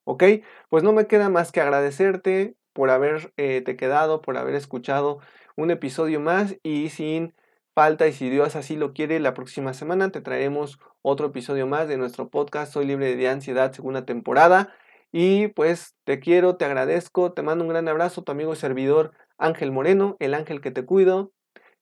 ¿Ok? 0.04 0.24
Pues 0.68 0.84
no 0.84 0.92
me 0.92 1.08
queda 1.08 1.30
más 1.30 1.54
que 1.54 1.62
agradecerte 1.62 2.56
por 2.74 2.90
haberte 2.90 3.32
eh, 3.38 3.78
quedado, 3.78 4.22
por 4.22 4.36
haber 4.36 4.56
escuchado 4.56 5.20
un 5.56 5.72
episodio 5.72 6.20
más 6.20 6.58
y 6.62 6.90
sin 6.90 7.34
falta 7.80 8.10
y 8.10 8.12
si 8.12 8.30
Dios 8.30 8.58
así 8.58 8.76
lo 8.76 8.92
quiere, 8.92 9.22
la 9.22 9.34
próxima 9.34 9.74
semana 9.74 10.12
te 10.12 10.20
traeremos 10.20 10.80
otro 11.02 11.28
episodio 11.28 11.66
más 11.66 11.88
de 11.88 11.96
nuestro 11.96 12.30
podcast 12.30 12.74
Soy 12.74 12.86
libre 12.86 13.16
de 13.16 13.30
ansiedad, 13.30 13.72
segunda 13.72 14.06
temporada. 14.06 14.76
Y 15.14 15.48
pues 15.48 15.96
te 16.04 16.20
quiero, 16.20 16.58
te 16.58 16.66
agradezco, 16.66 17.32
te 17.32 17.42
mando 17.42 17.64
un 17.64 17.70
gran 17.70 17.88
abrazo, 17.88 18.22
tu 18.22 18.34
amigo 18.34 18.52
y 18.52 18.58
servidor 18.58 19.14
Ángel 19.38 19.72
Moreno, 19.72 20.18
el 20.20 20.34
ángel 20.34 20.60
que 20.60 20.72
te 20.72 20.84
cuido, 20.84 21.32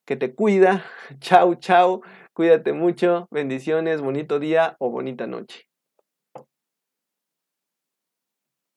que 0.05 0.15
te 0.15 0.35
cuida. 0.35 0.85
Chao, 1.19 1.55
chao, 1.55 2.03
cuídate 2.33 2.73
mucho, 2.73 3.27
bendiciones, 3.31 3.99
bonito 3.99 4.37
día 4.37 4.75
o 4.77 4.91
bonita 4.91 5.25
noche. 5.25 5.66